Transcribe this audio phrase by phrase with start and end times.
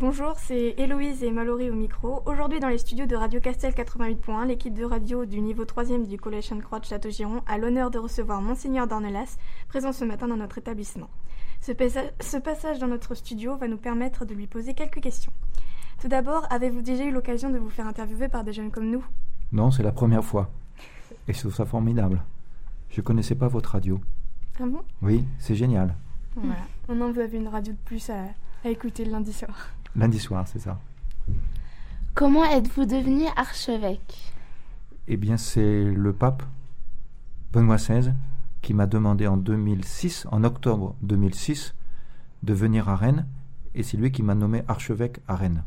[0.00, 2.22] Bonjour, c'est Héloïse et Mallory au micro.
[2.24, 6.16] Aujourd'hui, dans les studios de Radio Castel 88.1, l'équipe de radio du niveau 3e du
[6.16, 9.36] Collège Sainte-Croix de Château-Giron a l'honneur de recevoir Monseigneur d'Ornelas,
[9.68, 11.10] présent ce matin dans notre établissement.
[11.60, 11.72] Ce,
[12.18, 15.32] ce passage dans notre studio va nous permettre de lui poser quelques questions.
[16.00, 19.04] Tout d'abord, avez-vous déjà eu l'occasion de vous faire interviewer par des jeunes comme nous?
[19.52, 20.48] Non, c'est la première fois.
[21.28, 22.22] Et je trouve ça formidable.
[22.88, 24.00] Je connaissais pas votre radio.
[24.58, 24.80] Ah bon?
[25.02, 25.94] Oui, c'est génial.
[26.36, 26.62] Voilà.
[26.88, 28.28] On en veut une radio de plus à,
[28.64, 29.68] à écouter le lundi soir.
[29.96, 30.78] Lundi soir, c'est ça.
[32.14, 34.32] Comment êtes-vous devenu archevêque?
[35.08, 36.42] Eh bien, c'est le pape
[37.52, 38.12] Benoît XVI
[38.62, 41.74] qui m'a demandé en 2006, en octobre 2006,
[42.42, 43.26] de venir à Rennes,
[43.74, 45.64] et c'est lui qui m'a nommé archevêque à Rennes.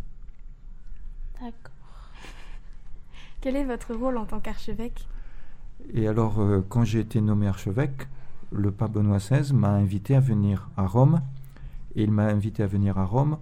[1.42, 2.12] D'accord.
[3.42, 5.08] Quel est votre rôle en tant qu'archevêque?
[5.94, 8.08] Et alors, euh, quand j'ai été nommé archevêque,
[8.52, 11.22] le pape Benoît XVI m'a invité à venir à Rome,
[11.96, 13.38] et il m'a invité à venir à Rome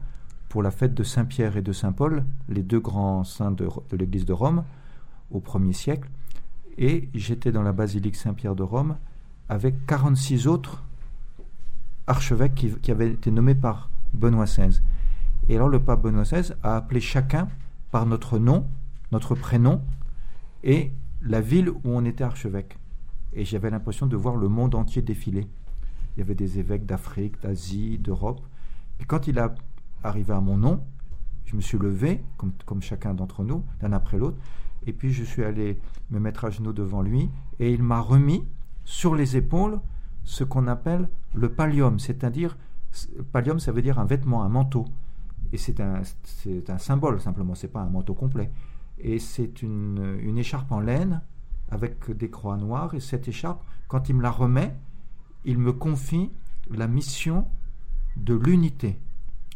[0.51, 4.25] pour la fête de Saint-Pierre et de Saint-Paul, les deux grands saints de, de l'Église
[4.25, 4.65] de Rome,
[5.31, 6.09] au 1er siècle.
[6.77, 8.97] Et j'étais dans la basilique Saint-Pierre de Rome
[9.47, 10.83] avec 46 autres
[12.05, 14.81] archevêques qui, qui, avaient été nommés par Benoît XVI.
[15.47, 17.47] Et alors le pape Benoît XVI a appelé chacun
[17.89, 18.67] par notre nom,
[19.13, 19.81] notre prénom,
[20.65, 22.77] et la ville où on était archevêque.
[23.31, 25.47] Et j'avais l'impression de voir le monde entier défiler.
[26.17, 28.41] Il y avait des évêques d'Afrique, d'Asie, d'Europe.
[28.99, 29.55] Et quand il a
[30.03, 30.83] arrivé à mon nom,
[31.45, 34.37] je me suis levé, comme, chacun d'entre nous, l'un après l'autre,
[34.85, 38.47] et puis je suis allé me mettre à genoux devant lui, et il m'a remis
[38.83, 39.79] sur les épaules
[40.23, 42.57] ce qu'on appelle le pallium, c'est-à-dire,
[43.31, 44.85] pallium ça veut dire un vêtement, un manteau,
[45.51, 48.49] et c'est un, c'est un symbole simplement, c'est pas un manteau complet,
[48.99, 51.21] et c'est une, une écharpe en laine
[51.69, 54.75] avec des croix noires, et cette écharpe, quand il me la remet,
[55.43, 56.31] il me confie
[56.69, 57.47] la mission
[58.15, 58.99] de l'unité,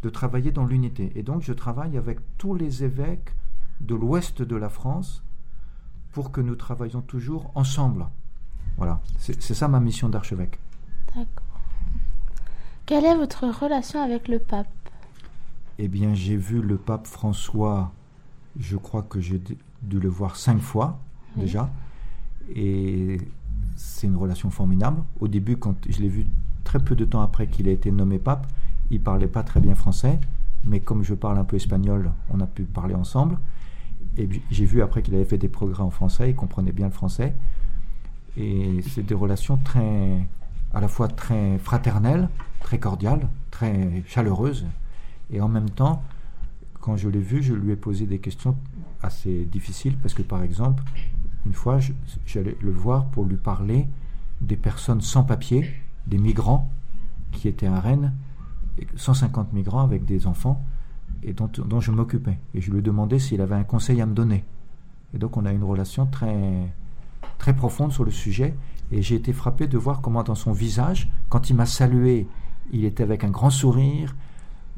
[0.06, 1.12] de travailler dans l'unité.
[1.16, 3.34] Et donc je travaille avec tous les évêques
[3.82, 5.24] de l'ouest de la France
[6.12, 8.06] pour que nous travaillions toujours ensemble.
[8.78, 10.60] Voilà, c'est ça ma mission d'archevêque.
[11.08, 11.60] D'accord.
[12.86, 14.68] Quelle est votre relation avec le pape?
[15.80, 17.92] Eh bien, j'ai vu le pape François,
[18.60, 19.42] je crois que j'ai
[19.82, 21.00] dû le voir cinq fois
[21.36, 21.46] oui.
[21.46, 21.72] déjà.
[22.56, 23.18] Et
[23.76, 25.02] c'est une relation formidable.
[25.20, 26.28] Au début, quand je l'ai vu
[26.64, 28.46] très peu de temps après qu'il ait été nommé pape,
[28.92, 30.20] il parlait pas très bien français,
[30.64, 33.38] mais comme je parle un peu espagnol, on a pu parler ensemble.
[34.18, 36.92] Et j'ai vu après qu'il avait fait des progrès en français, il comprenait bien le
[36.92, 37.34] français.
[38.38, 40.28] Et c'est des relations très,
[40.74, 42.30] à la fois très fraternelles,
[42.60, 44.66] très cordiales, très chaleureuses.
[45.32, 46.04] Et en même temps,
[46.82, 48.56] quand je l'ai vu, je lui ai posé des questions
[49.02, 50.84] assez difficiles parce que, par exemple,
[51.46, 51.80] une fois,
[52.26, 53.88] j'allais le voir pour lui parler
[54.42, 55.72] des personnes sans papier,
[56.08, 56.70] des migrants
[57.32, 58.14] qui étaient à Rennes,
[58.96, 60.64] 150 migrants avec des enfants,
[61.24, 62.38] et dont, je m'occupais.
[62.54, 64.44] Et je lui demandais s'il avait un conseil à me donner.
[65.14, 66.72] Et donc on a une relation très,
[67.38, 68.56] très profonde sur le sujet,
[68.92, 72.28] et j'ai été frappé de voir comment dans son visage, quand il m'a salué,
[72.72, 74.16] il était avec un grand sourire,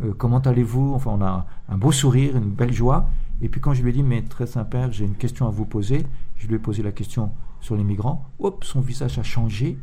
[0.03, 0.93] euh, comment allez-vous?
[0.93, 3.09] Enfin, on a un beau sourire, une belle joie.
[3.41, 5.65] Et puis quand je lui ai dit, mais très Saint-Père, j'ai une question à vous
[5.65, 7.31] poser, je lui ai posé la question
[7.61, 9.77] sur les migrants, hop, son visage a changé,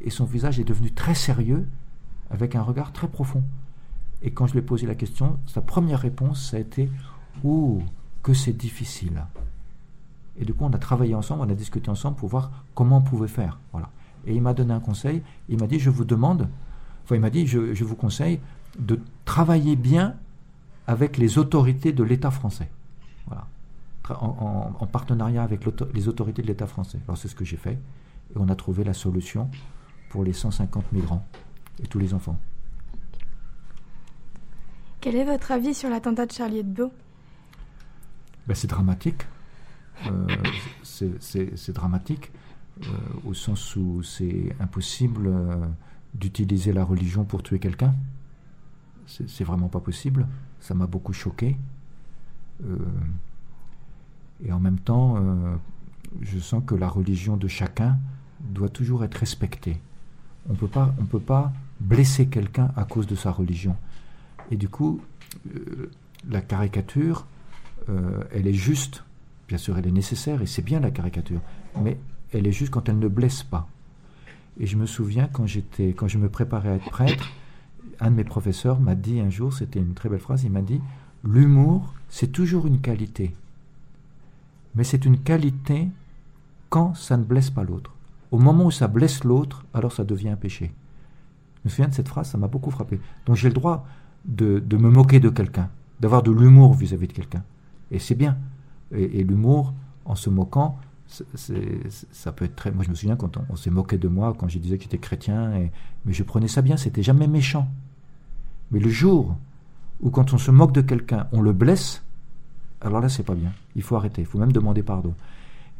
[0.00, 1.66] et son visage est devenu très sérieux,
[2.30, 3.42] avec un regard très profond.
[4.22, 6.90] Et quand je lui ai posé la question, sa première réponse, ça a été,
[7.42, 7.82] ouh,
[8.22, 9.24] que c'est difficile.
[10.38, 13.02] Et du coup, on a travaillé ensemble, on a discuté ensemble pour voir comment on
[13.02, 13.58] pouvait faire.
[13.72, 13.90] Voilà.
[14.26, 16.48] Et il m'a donné un conseil, il m'a dit, je vous demande,
[17.04, 18.40] enfin il m'a dit, je, vous conseille
[18.78, 20.16] de travailler bien
[20.86, 22.70] avec les autorités de l'État français.
[23.26, 23.46] Voilà.
[24.08, 25.62] En partenariat avec
[25.94, 26.98] les autorités de l'État français.
[27.06, 27.78] Alors c'est ce que j'ai fait.
[28.34, 29.50] Et on a trouvé la solution
[30.10, 31.26] pour les 150 migrants
[31.82, 32.38] et tous les enfants.
[35.00, 36.90] Quel est votre avis sur l'attentat de Charlie Hebdo?
[38.46, 39.26] Ben, C'est dramatique.
[40.06, 40.26] Euh,
[40.82, 42.32] c'est dramatique
[42.82, 42.86] euh,
[43.26, 45.66] au sens où c'est impossible euh,
[46.14, 47.94] d'utiliser la religion pour tuer quelqu'un
[49.06, 50.26] c'est vraiment pas possible.
[50.60, 51.58] Ça m'a beaucoup choqué.
[54.42, 55.22] Et en même temps,
[56.22, 57.98] je sens que la religion de chacun
[58.40, 59.78] doit toujours être respectée.
[60.48, 61.52] On peut pas, on peut pas
[61.84, 63.76] blesser quelqu'un à cause de sa religion.
[64.50, 65.00] Et du coup,
[65.54, 65.90] euh,
[66.28, 67.26] la caricature,
[68.32, 69.04] elle est juste.
[69.46, 71.40] Bien sûr, elle est nécessaire et c'est bien la caricature,
[71.82, 71.98] mais
[72.32, 73.68] elle est juste quand elle ne blesse pas.
[74.58, 77.28] Et je me souviens quand j'étais, quand je me préparais à être prêtre
[78.00, 80.62] un de mes professeurs m'a dit un jour, c'était une très belle phrase, il m'a
[80.62, 80.80] dit,
[81.22, 83.34] l'humour, c'est toujours une qualité.
[84.74, 85.88] Mais c'est une qualité
[86.68, 87.92] quand ça ne blesse pas l'autre.
[88.30, 90.72] Au moment où ça blesse l'autre, alors ça devient un péché.
[91.64, 93.00] Je me souviens de cette phrase, ça m'a beaucoup frappé.
[93.24, 93.86] Donc j'ai le droit
[94.26, 95.70] de, me moquer de quelqu'un.
[96.00, 97.42] d'avoir de l'humour vis-à-vis de quelqu'un.
[97.90, 98.36] Et c'est bien.
[98.92, 99.72] Et, l'humour,
[100.04, 102.70] en se moquant, ça peut être très.
[102.70, 104.98] Moi, je me souviens quand on, s'est moqué de moi, quand je disais que j'étais
[104.98, 105.52] chrétien,
[106.04, 107.68] mais je prenais ça bien, c'était jamais méchant.
[108.70, 109.36] Mais le jour
[110.00, 112.02] où, quand on se moque de quelqu'un, on le blesse,
[112.82, 113.52] alors là, c'est pas bien.
[113.74, 114.22] Il faut arrêter.
[114.22, 115.14] Il faut même demander pardon.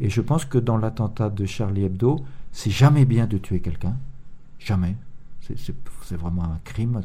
[0.01, 3.97] Et je pense que dans l'attentat de Charlie Hebdo, c'est jamais bien de tuer quelqu'un.
[4.59, 4.97] Jamais.
[6.03, 7.03] C'est vraiment un crime.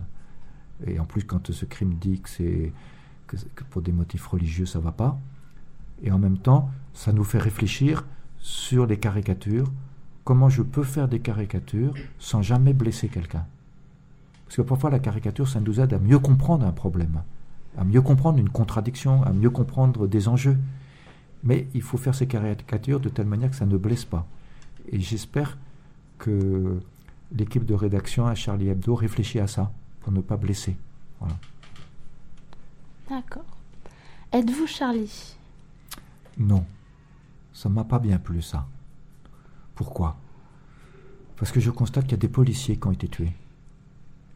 [0.86, 2.74] Et en plus, quand ce crime dit que c'est
[3.28, 5.20] que, pour des motifs religieux, ça va pas.
[6.02, 8.06] Et en même temps, ça nous fait réfléchir
[8.40, 9.72] sur les caricatures.
[10.24, 13.46] Comment je peux faire des caricatures sans jamais blesser quelqu'un?
[14.46, 17.22] Parce que parfois, la caricature, ça nous aide à mieux comprendre un problème,
[17.78, 20.58] à mieux comprendre une contradiction, à mieux comprendre des enjeux.
[21.44, 24.28] Mais il faut faire ces caricatures de telle manière que ça ne blesse pas.
[24.92, 25.58] Et j'espère
[26.18, 26.80] que
[27.32, 29.72] l'équipe de rédaction à Charlie Hebdo réfléchit à ça,
[30.02, 30.76] pour ne pas blesser.
[31.20, 31.36] Voilà.
[33.10, 33.46] D'accord.
[34.32, 35.36] Êtes-vous Charlie?
[36.38, 36.66] Non.
[37.54, 38.68] Ça ne m'a pas bien plu, ça.
[39.76, 40.18] Pourquoi?
[41.38, 43.34] Parce que je constate qu'il y a des policiers qui ont été tués.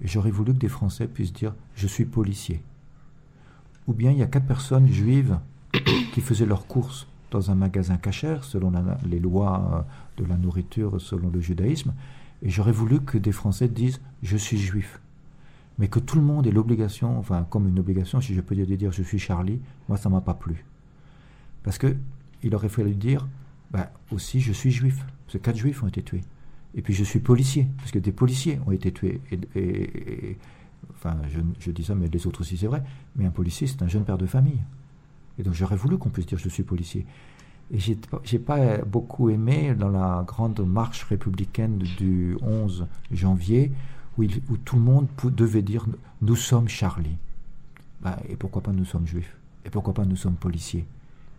[0.02, 2.62] Et j'aurais voulu que des Français puissent dire Je suis policier.
[3.88, 5.38] Ou bien il y a quatre personnes juives
[6.14, 8.72] qui faisaient leurs courses dans un magasin cachère, selon
[9.06, 9.86] les lois
[10.18, 11.94] de la nourriture, selon le judaïsme,
[12.42, 15.00] et j'aurais voulu que des Français disent je suis juif.
[15.80, 18.68] Mais que tout le monde ait l'obligation, enfin comme une obligation, si je peux dire,
[18.68, 20.66] de dire je suis Charlie, moi ça m'a pas plu.
[21.64, 21.96] Parce que
[22.44, 23.28] il aurait fallu dire
[23.72, 26.22] bah, aussi je suis juif, parce que quatre juifs ont été tués.
[26.76, 29.22] Et puis je suis policier, parce que des policiers ont été tués.
[29.56, 30.38] Et,
[30.92, 32.84] enfin, je, je, dis ça, mais les autres aussi c'est vrai.
[33.16, 34.60] Mais un policier, c'est un jeune père de famille.
[35.40, 37.06] Et donc j'aurais voulu qu'on puisse dire je suis policier.
[37.72, 43.72] Et j'ai, j'ai pas beaucoup aimé dans la grande marche républicaine du 11 janvier
[44.18, 45.86] où, où tout le monde devait dire
[46.22, 47.18] nous sommes Charlie.
[48.02, 49.36] Bah, et pourquoi pas nous sommes juifs?
[49.66, 50.86] Et pourquoi pas nous sommes policiers?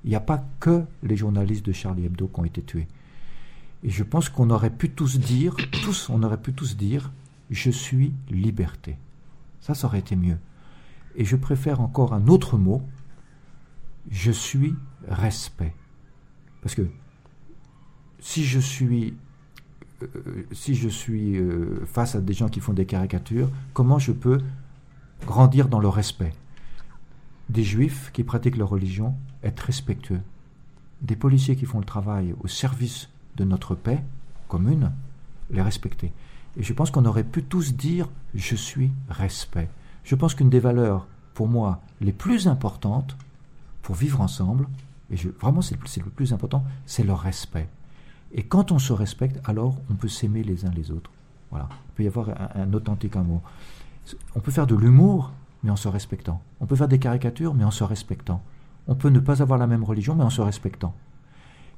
[0.04, 2.88] Il n'y a pas que les journalistes de Charlie Hebdo qui ont été tués.
[3.82, 5.54] Et je pense qu'on aurait pu tous dire,
[5.84, 7.12] tous, on aurait pu tous dire
[7.50, 8.96] je suis liberté.
[9.60, 10.38] Ça, ça aurait été mieux.
[11.16, 12.82] Et je préfère encore un autre mot
[14.10, 14.74] je suis
[15.08, 15.74] respect.
[16.64, 16.88] Parce que
[18.20, 19.14] si je suis,
[20.02, 20.06] euh,
[20.50, 24.40] si je suis euh, face à des gens qui font des caricatures, comment je peux
[25.26, 26.32] grandir dans le respect?
[27.50, 30.22] Des juifs qui pratiquent leur religion, être respectueux.
[31.02, 34.02] Des policiers qui font le travail au service de notre paix
[34.49, 34.90] commune,
[35.50, 36.12] les respecter.
[36.56, 39.69] Et je pense qu'on aurait pu tous dire je suis respect.
[40.02, 43.19] Je pense qu'une des valeurs, pour moi, les plus importantes,
[43.82, 44.67] pour vivre ensemble,
[45.10, 47.68] vraiment c'est le, plus important, c'est le respect.
[48.32, 51.10] Et quand on se respecte, alors on peut s'aimer les uns les autres.
[51.50, 51.68] Voilà.
[51.70, 53.42] Il peut y avoir un, authentique amour.
[54.34, 56.42] On peut faire de l'humour, mais en se respectant.
[56.60, 58.42] On peut faire des caricatures, mais en se respectant.
[58.88, 60.94] On peut ne pas avoir la même religion, mais en se respectant.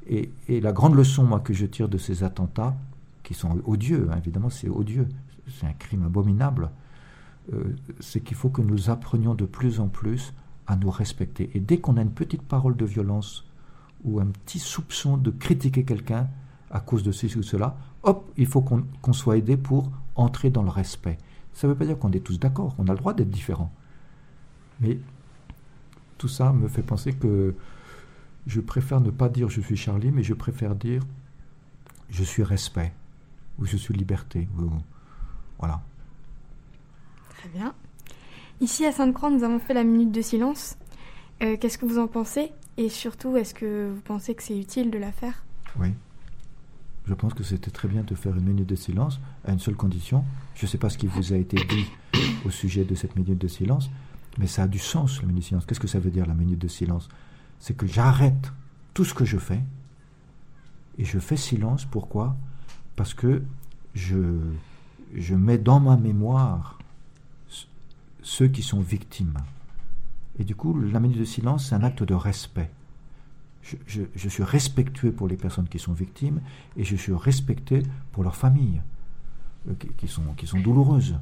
[0.08, 2.74] Et, la grande leçon, moi, que je tire de ces attentats,
[3.22, 5.08] qui sont odieux, hein, évidemment, c'est odieux,
[5.48, 6.70] c'est un crime abominable,
[7.52, 10.32] euh, c'est qu'il faut que nous apprenions de plus en plus
[10.66, 11.50] à nous respecter.
[11.54, 13.44] Et dès qu'on a une petite parole de violence
[14.04, 16.28] ou un petit soupçon de critiquer quelqu'un
[16.70, 20.62] à cause de ceci ou cela, hop, il faut qu'on soit aidé pour entrer dans
[20.62, 21.18] le respect.
[21.52, 23.72] Ça ne veut pas dire qu'on est tous d'accord, on a le droit d'être différents.
[24.80, 24.98] Mais
[26.18, 27.54] tout ça me fait penser que
[28.46, 31.02] je préfère ne pas dire je suis Charlie, mais je préfère dire
[32.10, 32.92] je suis respect
[33.58, 34.48] ou je suis liberté.
[35.58, 35.80] voilà.
[37.30, 37.74] Très bien.
[38.60, 40.78] Ici à Sainte-Croix, nous avons fait la minute de silence.
[41.42, 42.52] Euh, qu'est-ce que vous en pensez?
[42.78, 45.44] Et surtout, est-ce que vous pensez que c'est utile de la faire?
[45.78, 45.88] Oui.
[47.06, 49.76] Je pense que c'était très bien de faire une minute de silence à une seule
[49.76, 50.24] condition.
[50.54, 51.86] Je ne sais pas ce qui vous a été dit
[52.46, 53.90] au sujet de cette minute de silence,
[54.38, 55.66] mais ça a du sens, la minute de silence.
[55.66, 57.08] Qu'est-ce que ça veut dire, la minute de silence?
[57.60, 58.52] C'est que j'arrête
[58.94, 59.60] tout ce que je fais
[60.98, 61.84] et je fais silence.
[61.84, 62.34] Pourquoi?
[62.96, 63.42] Parce que
[63.94, 64.40] je,
[65.14, 66.75] je mets dans ma mémoire
[68.26, 69.38] ceux qui sont victimes.
[70.40, 72.70] Et du coup, la minute de silence, c'est un acte de respect.
[73.62, 76.40] Je, suis respectueux pour les personnes qui sont victimes
[76.76, 78.82] et je suis respecté pour leurs familles,
[79.68, 81.16] euh, qui, sont, qui sont douloureuses.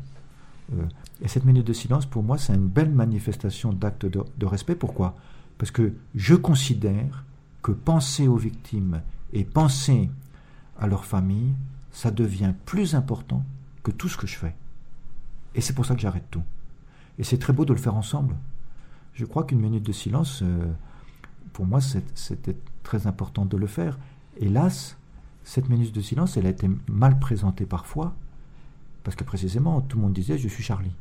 [0.73, 0.83] Euh,
[1.21, 4.75] et cette minute de silence, pour moi, c'est une belle manifestation d'acte de, de respect.
[4.75, 5.15] Pourquoi?
[5.59, 7.25] Parce que je considère
[7.63, 9.03] que penser aux victimes
[9.35, 10.11] et penser
[10.79, 11.55] à leurs familles,
[11.93, 13.45] ça devient plus important
[13.83, 14.55] que tout ce que je fais.
[15.55, 16.43] Et c'est pour ça que j'arrête tout.
[17.19, 18.37] Et c'est très beau de le faire ensemble.
[19.15, 20.73] Je crois qu'une minute de silence, euh,
[21.53, 23.99] pour moi, c'était très important de le faire.
[24.39, 24.97] Hélas,
[25.45, 28.15] cette minute de silence, elle a été mal présentée parfois,
[29.05, 30.95] parce que précisément, tout le monde disait je suis Charlie.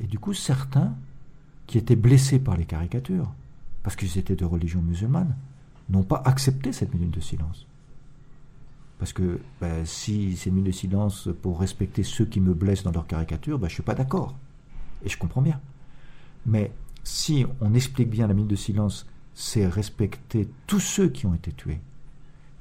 [0.00, 0.94] Et du coup, certains
[1.66, 3.32] qui étaient blessés par les caricatures,
[3.82, 5.34] parce qu'ils étaient de religion musulmane,
[5.88, 7.66] n'ont pas accepté cette minute de silence.
[8.98, 12.82] Parce que ben, si c'est une minute de silence pour respecter ceux qui me blessent
[12.82, 14.34] dans leurs caricatures, ben, je ne suis pas d'accord.
[15.04, 15.60] Et je comprends bien.
[16.44, 16.72] Mais
[17.04, 21.52] si on explique bien la minute de silence, c'est respecter tous ceux qui ont été
[21.52, 21.80] tués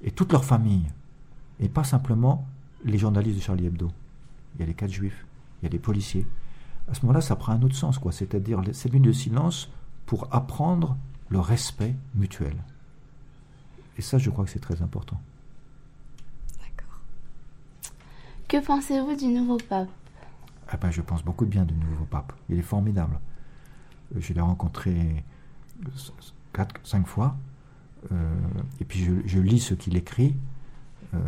[0.04, 0.88] et toutes leurs familles,
[1.60, 2.48] et pas simplement
[2.84, 3.92] les journalistes de Charlie Hebdo.
[4.56, 5.26] Il y a les quatre juifs,
[5.62, 6.28] il y a les policiers.
[6.90, 8.12] À ce moment-là, ça prend un autre sens, quoi.
[8.12, 9.70] C'est-à-dire cette minute de silence
[10.06, 10.98] pour apprendre
[11.30, 12.56] le respect mutuel.
[13.98, 15.20] Et ça, je crois que c'est très important.
[16.60, 17.00] D'accord.
[18.48, 19.90] Que pensez-vous du nouveau pape?
[20.74, 22.34] Eh ben, Je pense beaucoup de bien du nouveau pape.
[22.50, 23.20] Il est formidable.
[24.18, 25.24] Je l'ai rencontré
[26.54, 27.36] quatre, cinq fois.
[28.12, 28.34] Euh,
[28.80, 30.36] et puis je, lis ce qu'il écrit,
[31.14, 31.20] euh,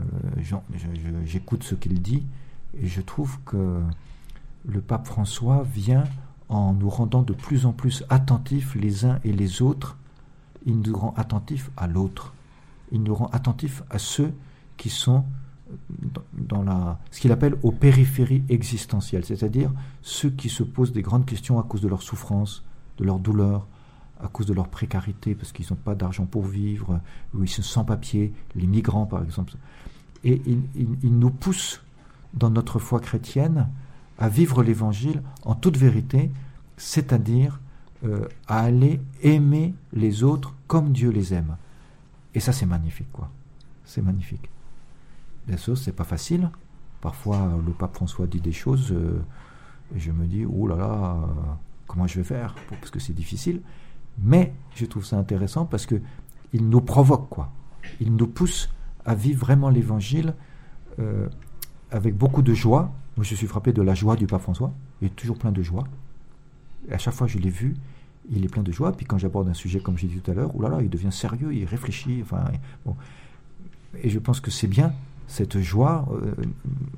[1.26, 2.26] j'écoute ce qu'il dit,
[2.80, 3.82] et je trouve que
[4.68, 6.04] le pape François vient
[6.50, 9.98] en nous rendant de plus en plus attentifs les uns et les autres.
[10.66, 12.34] Il nous rend attentifs à l'autre.
[12.92, 14.34] Il nous rend attentifs à ceux
[14.78, 15.26] qui sont
[16.34, 19.72] dans ce qu'il appelle aux périphéries existentielles, c'est-à-dire
[20.02, 22.64] ceux qui se posent des grandes questions à cause de leur souffrance,
[22.98, 23.68] de leur douleur,
[24.22, 27.00] à cause de leur précarité, parce qu'ils n'ont pas d'argent pour vivre,
[27.34, 29.54] ou ils sont sans papier, les migrants par exemple.
[30.24, 31.82] Et il, nous pousse
[32.34, 33.68] dans notre foi chrétienne
[34.18, 36.32] à vivre l'Évangile en toute vérité,
[36.76, 37.60] c'est-à-dire
[38.04, 41.56] euh, à aller aimer les autres comme Dieu les aime.
[42.34, 43.30] Et ça, c'est magnifique, quoi.
[43.86, 44.50] C'est magnifique.
[45.48, 46.50] Bien sûr, c'est pas facile.
[47.02, 49.22] Parfois, le pape François dit des choses, euh,
[49.96, 51.26] et je me dis, oh là là, euh,
[51.88, 53.62] comment je vais faire Parce que c'est difficile.
[54.22, 56.02] Mais je trouve ça intéressant parce que
[56.54, 57.52] il nous provoque, quoi.
[58.02, 58.70] Il nous pousse
[59.06, 60.34] à vivre vraiment l'évangile
[61.00, 61.28] euh,
[61.92, 62.92] avec beaucoup de joie.
[63.16, 64.74] Moi, je suis frappé de la joie du pape François.
[65.02, 65.86] Il est toujours plein de joie.
[66.90, 67.76] Et à chaque fois, je l'ai vu,
[68.30, 68.92] il est plein de joie.
[68.92, 71.12] Puis quand j'aborde un sujet, comme j'ai dit tout à l'heure, là là, il devient
[71.12, 72.22] sérieux, il réfléchit.
[72.22, 72.44] Enfin,
[72.86, 72.96] bon.
[74.02, 74.94] Et je pense que c'est bien
[75.28, 76.08] cette joie.
[76.12, 76.34] Euh,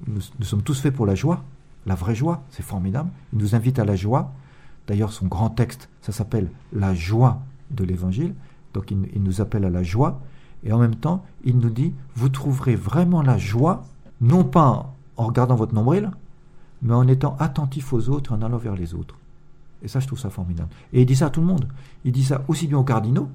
[0.07, 1.43] nous, nous, sommes tous faits pour la joie,
[1.85, 2.43] la vraie joie.
[2.49, 3.09] C'est formidable.
[3.33, 4.31] Il nous invite à la joie.
[4.87, 8.33] D'ailleurs, son grand texte, ça s'appelle La joie de l'Évangile.
[8.73, 10.19] Donc il, nous appelle à la joie.
[10.63, 13.83] Et en même temps, il nous dit, vous trouverez vraiment la joie,
[14.21, 16.11] non pas en regardant votre nombril,
[16.81, 19.15] mais en étant attentif aux autres, en allant vers les autres.
[19.81, 20.69] Et ça, je trouve ça formidable.
[20.91, 21.67] Et il dit ça à tout le monde.
[22.03, 23.29] Il dit ça aussi bien aux cardinaux.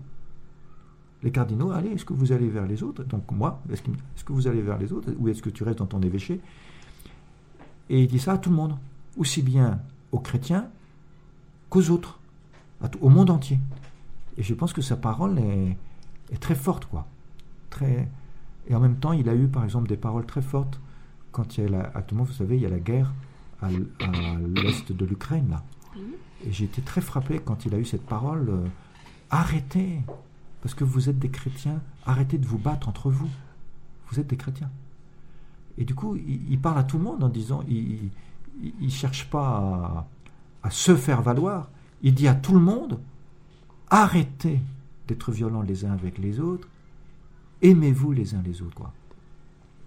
[1.25, 4.25] Les cardinaux, allez, est-ce que vous allez vers les autres Donc moi, est-ce que, est
[4.25, 6.39] que, vous allez vers les autres Ou est-ce que tu restes dans ton évêché?
[7.89, 8.77] Et il dit ça à tout le monde.
[9.17, 9.81] Aussi bien
[10.13, 10.69] aux chrétiens
[11.71, 12.21] qu'aux autres,
[13.01, 13.59] au monde entier.
[14.37, 17.07] Et je pense que sa parole est, très forte, quoi.
[17.71, 18.09] Très,
[18.69, 20.79] et en même temps, il a eu, par exemple, des paroles très fortes
[21.33, 23.13] quand il y a la, actuellement, vous savez, il y a la guerre
[23.63, 25.63] à, l'est de l'Ukraine, là.
[26.47, 28.67] Et j'ai été très frappé quand il a eu cette parole euh,
[29.31, 30.01] arrêtez,
[30.65, 33.29] parce que vous êtes des chrétiens, arrêtez de vous battre entre vous.
[34.09, 34.71] Vous êtes des chrétiens.
[35.77, 38.11] Et du coup, il, parle à tout le monde en disant il
[38.81, 40.07] ne cherche pas
[40.63, 41.69] à se faire valoir,
[42.03, 42.99] il dit à tout le monde,
[43.91, 44.59] arrêtez
[45.07, 46.67] d'être violents les uns avec les autres,
[47.61, 48.75] aimez-vous les uns les autres.
[48.75, 48.95] Quoi.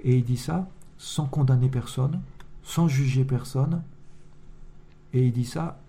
[0.03, 0.69] Et il dit ça
[0.99, 2.21] sans condamner personne,
[2.61, 3.81] sans juger personne,
[5.11, 5.79] et il dit ça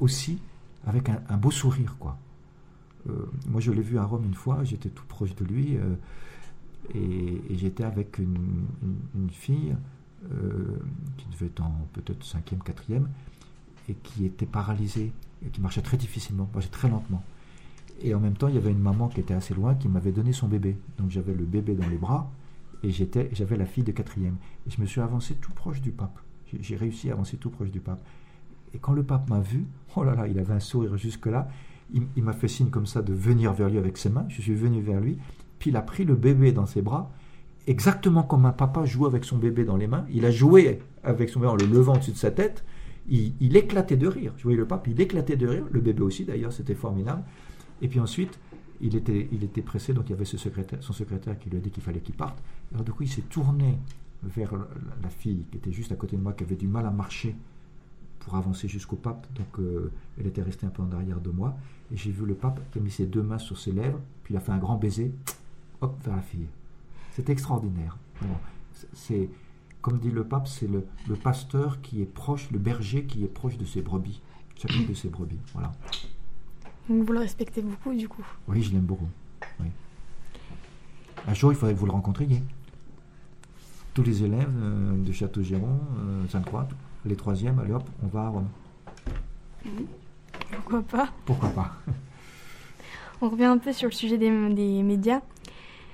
[0.00, 0.40] aussi
[0.84, 1.94] avec un, beau sourire.
[2.00, 2.18] quoi.
[3.08, 3.12] Euh,
[3.48, 5.94] moi, je l'ai vu à Rome une fois, j'étais tout proche de lui, euh,
[6.94, 8.66] et, j'étais avec une,
[9.30, 9.74] fille
[10.32, 10.76] euh,
[11.16, 13.08] qui devait être en peut-être cinquième, quatrième,
[13.88, 15.12] et qui était paralysée,
[15.44, 17.22] et qui marchait très difficilement, marchait très lentement.
[18.02, 20.12] Et en même temps, il y avait une maman qui était assez loin qui m'avait
[20.12, 20.76] donné son bébé.
[20.98, 22.30] Donc j'avais le bébé dans les bras
[22.82, 24.36] et j'étais, j'avais la fille de quatrième.
[24.66, 26.18] Et je me suis avancé tout proche du pape.
[26.60, 28.04] J'ai réussi à avancer tout proche du pape.
[28.74, 29.64] Et quand le pape m'a vu,
[29.96, 31.48] oh là là, il avait un sourire jusque-là.
[31.92, 34.26] Il, m'a fait signe comme ça de venir vers lui avec ses mains.
[34.28, 35.18] Je suis venu vers lui.
[35.58, 37.10] Puis il a pris le bébé dans ses bras,
[37.66, 40.04] exactement comme un papa joue avec son bébé dans les mains.
[40.12, 42.64] Il a joué avec son bébé en le levant au-dessus de sa tête
[43.08, 44.32] il, éclatait de rire.
[44.36, 45.64] Je voyais le pape, il éclatait de rire.
[45.70, 47.22] Le bébé aussi, d'ailleurs, c'était formidable.
[47.82, 48.38] Et puis ensuite,
[48.80, 52.00] il était, pressé, donc il y avait son secrétaire qui lui a dit qu'il fallait
[52.00, 52.42] qu'il parte.
[52.72, 53.78] Alors du coup, il s'est tourné
[54.22, 54.52] vers
[55.02, 57.36] la, fille qui était juste à côté de moi, qui avait du mal à marcher
[58.26, 59.26] pour avancer jusqu'au pape.
[59.34, 61.56] Donc euh, elle était restée un peu en arrière de moi.
[61.92, 64.34] Et j'ai vu le pape qui a mis ses deux mains sur ses lèvres, puis
[64.34, 65.14] il a fait un grand baiser,
[65.80, 66.48] hop, vers la fille.
[67.12, 67.96] C'était extraordinaire.
[68.92, 69.30] c'est
[69.80, 73.56] comme dit le pape, c'est le, pasteur qui est proche, le berger qui est proche
[73.56, 74.20] de ses brebis,
[74.56, 75.38] chacune de ses brebis.
[75.54, 75.70] Voilà.
[76.88, 79.08] Donc vous le respectez beaucoup du coup Oui, je l'aime beaucoup.
[81.28, 82.42] Un jour, il faudrait que vous le rencontriez.
[83.94, 86.68] Tous les élèves euh, de Château-Giron, euh, Sainte-Croix,
[87.06, 88.48] les troisièmes, allez hop, on va à Rome.
[90.52, 91.72] pourquoi pas Pourquoi pas
[93.22, 95.20] On revient un peu sur le sujet des, des médias.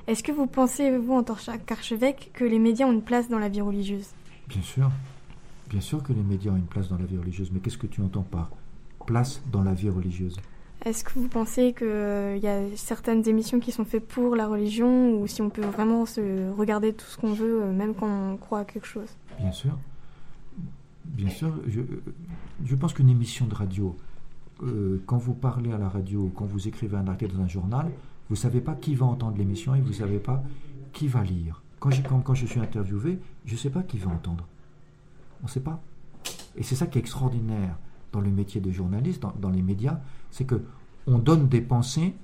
[0.08, 3.38] Est-ce que vous pensez, vous, en tant qu'archevêque, que les médias ont une place dans
[3.38, 4.08] la vie religieuse?
[4.48, 4.90] Bien sûr.
[5.70, 7.86] Bien sûr que les médias ont une place dans la vie religieuse, mais qu'est-ce que
[7.86, 8.50] tu entends par
[9.06, 10.36] place dans la vie religieuse?
[10.84, 14.48] Est-ce que vous pensez qu'il euh, y a certaines émissions qui sont faites pour la
[14.48, 18.08] religion, ou si on peut vraiment se regarder tout ce qu'on veut, euh, même quand
[18.08, 19.08] on croit à quelque chose?
[19.38, 19.78] Bien sûr.
[21.04, 21.52] Bien sûr.
[21.66, 21.80] Je,
[22.64, 23.96] je pense qu'une émission de radio,
[24.62, 27.86] euh, quand vous parlez à la radio, quand vous écrivez un article dans un journal,
[28.28, 30.42] vous ne savez pas qui va entendre l'émission et vous ne savez pas
[30.92, 31.62] qui va lire.
[31.80, 31.90] Quand
[32.24, 34.46] quand je suis interviewé, je ne sais pas qui va entendre.
[35.42, 35.82] On ne sait pas.
[36.56, 37.76] Et c'est ça qui est extraordinaire
[38.12, 40.62] dans le métier de journaliste, dans, dans les médias, c'est que
[41.06, 42.14] on donne des pensées,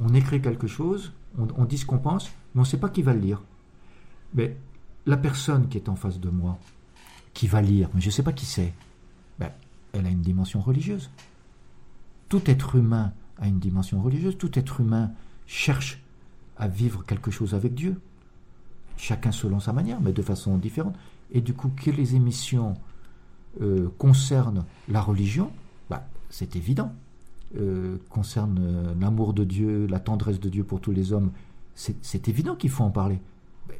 [0.00, 2.88] on écrit quelque chose, on, on dit ce qu'on pense, mais on ne sait pas
[2.88, 3.42] qui va le lire.
[4.32, 4.56] Mais
[5.06, 6.58] la personne qui est en face de moi,
[7.34, 8.72] qui va lire, mais je ne sais pas qui c'est,
[9.38, 9.50] ben,
[9.92, 11.10] elle a une dimension religieuse.
[12.28, 15.10] Tout être humain a une dimension religieuse, tout être humain
[15.46, 16.00] cherche
[16.56, 18.00] à vivre quelque chose avec Dieu,
[18.96, 20.94] chacun selon sa manière, mais de façon différente.
[21.32, 22.74] Et du coup, que les émissions
[23.60, 25.50] euh, concernent la religion,
[25.90, 26.92] bah, c'est évident.
[27.56, 31.30] Euh, concerne euh, l'amour de Dieu, la tendresse de Dieu pour tous les hommes,
[31.74, 33.20] c'est évident qu'il faut en parler.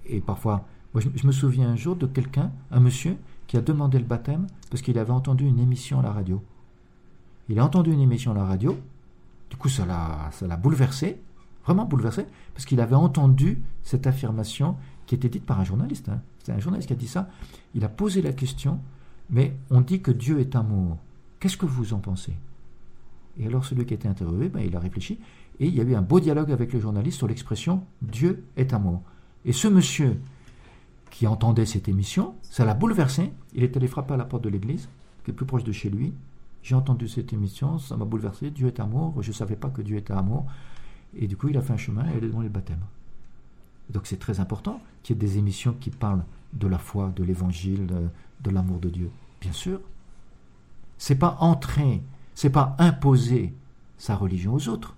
[0.06, 3.16] Et parfois, moi, je me souviens un jour de quelqu'un, un monsieur,
[3.54, 6.42] qui a demandé le baptême parce qu'il avait entendu une émission à la radio.
[7.48, 8.76] Il a entendu une émission à la radio,
[9.48, 11.20] du coup ça l'a bouleversé,
[11.64, 14.74] vraiment bouleversé, parce qu'il avait entendu cette affirmation
[15.06, 16.08] qui était dite par un journaliste.
[16.08, 16.20] Hein.
[16.42, 17.28] C'est un journaliste qui a dit ça.
[17.76, 18.80] Il a posé la question,
[19.30, 20.98] mais on dit que Dieu est amour.
[21.38, 22.34] Qu'est-ce que vous en pensez?
[23.38, 25.20] Et alors celui qui était interviewé, ben, il a réfléchi,
[25.60, 28.74] et il y a eu un beau dialogue avec le journaliste sur l'expression Dieu est
[28.74, 29.00] amour.
[29.44, 30.18] Et ce monsieur
[31.10, 33.32] qui entendait cette émission, ça l'a bouleversé.
[33.54, 34.88] Il est allé frapper à la porte de l'église,
[35.24, 36.12] qui est plus proche de chez lui.
[36.62, 38.50] J'ai entendu cette émission, ça m'a bouleversé.
[38.50, 39.14] Dieu est amour.
[39.22, 40.46] Je ne savais pas que Dieu était amour.
[41.16, 42.80] Et du coup, il a fait un chemin et il a demandé le baptême.
[43.90, 47.22] Donc c'est très important qu'il y ait des émissions qui parlent de la foi, de
[47.22, 48.08] l'évangile, de,
[48.42, 49.10] de l'amour de Dieu.
[49.40, 49.80] Bien sûr.
[50.96, 52.02] C'est pas entrer,
[52.34, 53.52] c'est pas imposer
[53.98, 54.94] sa religion aux autres.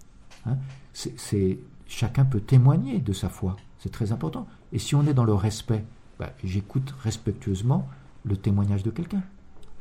[0.47, 0.57] Hein.
[0.93, 3.57] C'est chacun peut témoigner de sa foi.
[3.79, 4.47] C'est très important.
[4.73, 5.85] Et si on est dans le respect,
[6.19, 7.89] bah, j'écoute respectueusement
[8.25, 9.23] le témoignage de quelqu'un.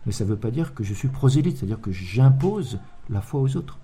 [0.06, 3.40] Mais ça ne veut pas dire que je suis prosélyte, c'est-à-dire que j'impose la foi
[3.40, 3.80] aux autres.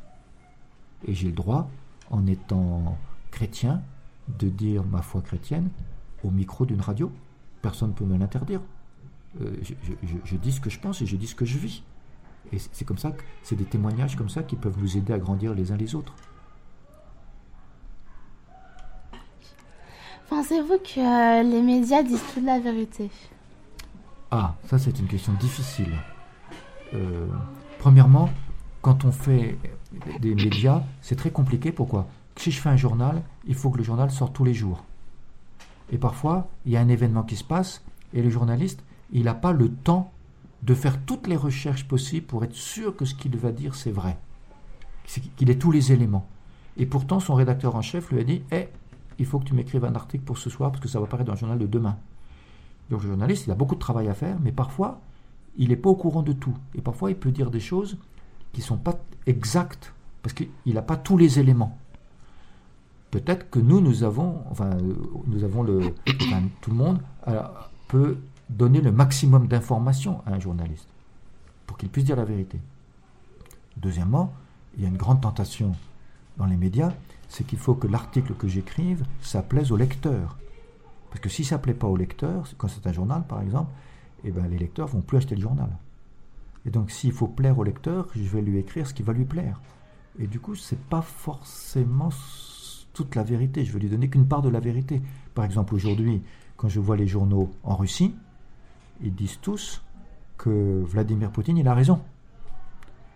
[1.07, 1.69] Et j'ai le droit,
[2.11, 2.97] en étant
[3.31, 3.81] chrétien,
[4.39, 5.69] de dire ma foi chrétienne
[6.23, 7.11] au micro d'une radio.
[7.61, 8.61] Personne ne peut me l'interdire.
[9.39, 9.55] Euh,
[10.25, 11.83] je, dis ce que je pense et je dis ce que je vis.
[12.51, 15.19] Et c'est comme ça que c'est des témoignages comme ça qui peuvent nous aider à
[15.19, 16.13] grandir les uns les autres.
[20.31, 23.09] Pensez-vous que euh, les médias disent toute la vérité?
[24.31, 25.91] Ah, ça c'est une question difficile.
[26.93, 27.27] Euh,
[27.79, 28.29] premièrement,
[28.81, 29.57] quand on fait
[30.21, 31.73] des médias, c'est très compliqué.
[31.73, 32.07] Pourquoi?
[32.37, 34.85] Si je fais un journal, il faut que le journal sorte tous les jours.
[35.91, 39.33] Et parfois, il y a un événement qui se passe et le journaliste, il n'a
[39.33, 40.13] pas le temps
[40.63, 43.91] de faire toutes les recherches possibles pour être sûr que ce qu'il va dire, c'est
[43.91, 44.17] vrai.
[45.35, 46.25] Qu'il ait tous les éléments.
[46.77, 48.69] Et pourtant, son rédacteur en chef lui a dit Eh,
[49.21, 51.27] il faut que tu m'écrives un article pour ce soir parce que ça va paraître
[51.27, 51.95] dans le journal de demain.
[52.89, 54.99] Donc le journaliste, il a beaucoup de travail à faire, mais parfois,
[55.57, 56.55] il n'est pas au courant de tout.
[56.75, 57.97] Et parfois, il peut dire des choses
[58.51, 61.77] qui ne sont pas exactes parce qu'il n'a pas tous les éléments.
[63.11, 64.71] Peut-être que nous, nous avons, enfin,
[65.27, 65.93] nous avons le,
[66.61, 67.43] tout le monde euh,
[67.87, 68.17] peut
[68.49, 70.87] donner le maximum d'informations à un journaliste
[71.67, 72.59] pour qu'il puisse dire la vérité.
[73.77, 74.33] Deuxièmement,
[74.77, 75.75] il y a une grande tentation
[76.37, 76.93] dans les médias,
[77.29, 80.37] c'est qu'il faut que l'article que j'écrive, ça plaise au lecteur.
[81.09, 83.71] Parce que si ça ne plaît pas au lecteur, quand c'est un journal par exemple,
[84.23, 85.69] eh ben, les lecteurs vont plus acheter le journal.
[86.65, 89.25] Et donc s'il faut plaire au lecteur, je vais lui écrire ce qui va lui
[89.25, 89.59] plaire.
[90.19, 92.09] Et du coup, c'est pas forcément
[92.93, 93.65] toute la vérité.
[93.65, 95.01] Je vais lui donner qu'une part de la vérité.
[95.33, 96.21] Par exemple, aujourd'hui,
[96.57, 98.13] quand je vois les journaux en Russie,
[99.01, 99.81] ils disent tous
[100.37, 102.01] que Vladimir Poutine, il a raison.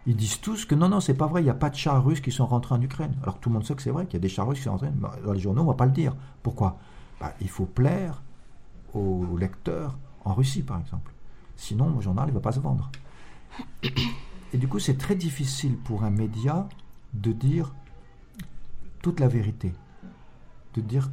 [0.08, 2.04] Ils disent tous que non, non, c'est pas vrai, il n'y a pas de chars
[2.04, 3.16] russes qui sont rentrés en Ukraine.
[3.24, 4.66] Alors tout le monde sait que c'est vrai, qu'il y a des chars russes qui
[4.66, 4.92] sont rentrés.
[5.24, 6.16] Dans les journaux, on ne va pas le dire.
[6.44, 6.78] Pourquoi?
[7.20, 8.22] Bah, Il faut plaire
[8.94, 11.12] aux lecteurs en Russie, par exemple.
[11.56, 12.92] Sinon, le journal, il ne va pas se vendre.
[14.54, 16.68] Et du coup, c'est très difficile pour un média
[17.14, 17.74] de dire
[19.02, 19.74] toute la vérité.
[20.76, 21.10] De dire,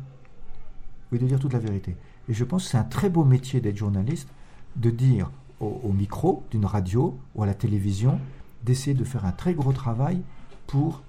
[1.11, 1.97] oui, de dire toute la vérité.
[2.29, 4.29] Et je pense que c'est un très beau métier d'être journaliste,
[4.77, 8.19] de dire au micro d'une radio ou à la télévision,
[8.65, 10.23] d'essayer de faire un très gros travail
[10.67, 11.03] pour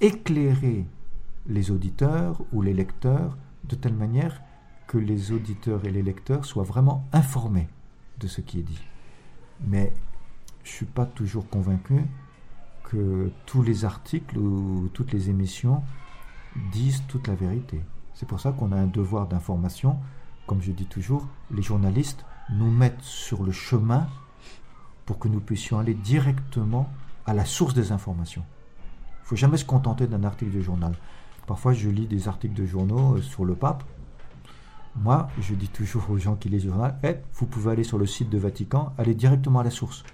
[0.00, 0.86] éclairer
[1.46, 4.40] les auditeurs ou les lecteurs de telle manière
[4.86, 7.68] que les auditeurs et les lecteurs soient vraiment informés
[8.20, 8.82] de ce qui est dit.
[9.66, 9.92] Mais
[10.64, 12.04] je ne suis pas toujours convaincu
[12.84, 15.82] que tous les articles ou toutes les émissions
[16.72, 17.80] disent toute la vérité.
[18.14, 19.98] C'est pour ça qu'on a un devoir d'information.
[20.46, 24.08] Comme je dis toujours, les journalistes nous mettent sur le chemin
[25.06, 26.88] pour que nous puissions aller directement
[27.26, 28.44] à la source des informations.
[29.20, 30.94] Il ne faut jamais se contenter d'un article de journal.
[31.46, 33.84] Parfois, je lis des articles de journaux euh, sur le pape.
[34.96, 37.98] Moi, je dis toujours aux gens qui lisent le journal, eh, vous pouvez aller sur
[37.98, 40.04] le site de Vatican, aller directement à la source.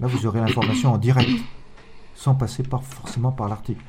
[0.00, 1.30] Là, vous aurez l'information en direct,
[2.14, 3.82] sans passer par, forcément par l'article.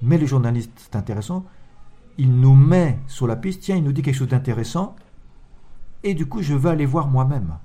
[0.00, 1.44] Mais le journaliste, c'est intéressant,
[2.16, 4.94] il nous met sur la piste, tiens, il nous dit quelque chose d'intéressant,
[6.04, 7.58] et du coup, je veux aller voir moi-même.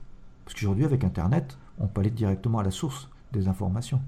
[0.46, 4.02] Parce qu'aujourd'hui, avec Internet, on peut aller directement à la source des informations.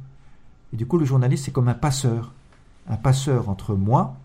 [0.74, 2.34] Et du coup, le journaliste, c'est comme un passeur.
[2.88, 4.16] Un passeur entre moi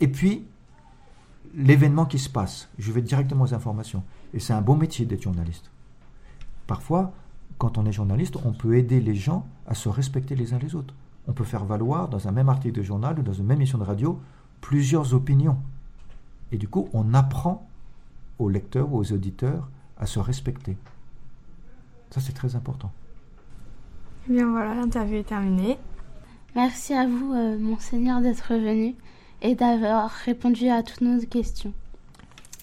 [0.00, 0.44] et puis
[1.54, 2.68] l'événement qui se passe.
[2.78, 4.04] Je vais directement aux informations.
[4.34, 5.70] Et c'est un beau métier d'être journaliste.
[6.66, 7.12] Parfois,
[7.56, 10.74] quand on est journaliste, on peut aider les gens à se respecter les uns les
[10.74, 10.94] autres.
[11.26, 13.78] On peut faire valoir dans un même article de journal ou dans une même émission
[13.78, 14.20] de radio
[14.60, 15.58] plusieurs opinions.
[16.52, 17.66] Et du coup, on apprend
[18.38, 20.76] aux lecteurs ou aux auditeurs à se respecter.
[22.10, 22.90] Ça, c'est très important.
[24.28, 25.78] Eh bien voilà, l'interview est terminée.
[26.54, 28.94] Merci à vous, euh, monseigneur, d'être venu
[29.42, 31.72] et d'avoir répondu à toutes nos questions.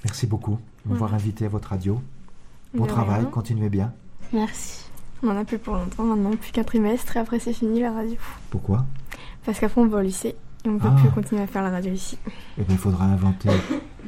[0.04, 2.00] Merci beaucoup de m'avoir invité à votre radio.
[2.74, 3.30] Bon De travail, rien.
[3.30, 3.94] continuez bien.
[4.34, 4.84] Merci.
[5.24, 7.92] On en a plus pour longtemps maintenant, plus qu'un trimestre et après c'est fini la
[7.94, 8.16] radio.
[8.50, 8.86] Pourquoi?
[9.46, 11.00] Parce qu'après on va au lycée et on ne peut Ah.
[11.00, 12.18] plus continuer à faire la radio ici.
[12.58, 13.50] Eh bien, il faudra inventer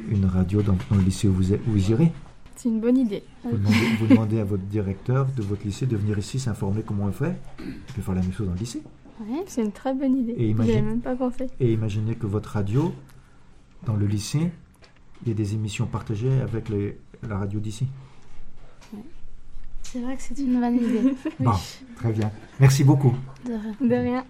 [0.08, 2.12] une radio dans, dans le lycée où vous, êtes- où vous irez.
[2.58, 3.22] C'est une bonne idée.
[3.44, 7.04] Vous demandez, vous demandez à votre directeur de votre lycée de venir ici s'informer comment
[7.04, 7.36] on fait.
[7.60, 8.82] Il peut faire la même chose dans le lycée.
[9.20, 9.44] Ouais.
[9.46, 10.32] C'est une très bonne idée.
[10.36, 11.46] Et J'y imagine- même pas pensé.
[11.60, 12.92] Et imaginez que votre radio,
[13.86, 14.50] dans le lycée,
[15.22, 17.86] il y a des émissions partagées avec les- la radio d'ici.
[19.82, 21.14] C'est vrai que c'est une bonne idée.
[21.40, 21.52] Bon,
[21.96, 22.30] très bien.
[22.58, 23.14] Merci beaucoup.
[23.46, 23.88] De rien.
[23.88, 24.24] De rien.